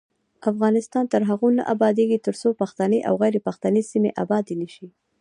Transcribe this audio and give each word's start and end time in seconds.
افغانستان 0.51 1.05
تر 1.13 1.21
هغو 1.29 1.47
نه 1.57 1.63
ابادیږي، 1.73 2.17
ترڅو 2.27 2.49
پښتني 2.61 2.99
او 3.07 3.13
غیر 3.21 3.35
پښتني 3.47 3.81
سیمې 3.91 4.11
ابادې 4.23 4.55
نشي. 4.61 4.87